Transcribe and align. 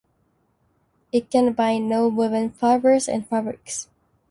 It 1.11 1.29
can 1.29 1.53
bind 1.53 1.87
non-woven 1.87 2.49
fibers 2.53 3.07
and 3.07 3.27
fabrics. 3.27 3.87